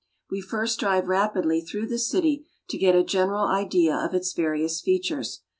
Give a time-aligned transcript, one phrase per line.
[0.31, 4.81] We first drive rapidly through the city to get a general idea of its various
[4.81, 5.41] features.